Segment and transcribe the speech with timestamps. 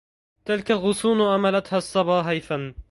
[0.45, 2.73] تلك الغصون امالتها الصبا هيفا